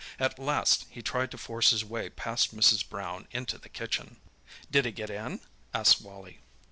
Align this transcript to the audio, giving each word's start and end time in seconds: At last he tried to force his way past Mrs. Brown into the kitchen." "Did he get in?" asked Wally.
At 0.17 0.39
last 0.39 0.85
he 0.89 1.03
tried 1.03 1.29
to 1.29 1.37
force 1.37 1.69
his 1.69 1.85
way 1.85 2.09
past 2.09 2.57
Mrs. 2.57 2.89
Brown 2.89 3.27
into 3.29 3.59
the 3.59 3.69
kitchen." 3.69 4.19
"Did 4.71 4.85
he 4.85 4.91
get 4.91 5.11
in?" 5.11 5.41
asked 5.75 6.01
Wally. 6.01 6.39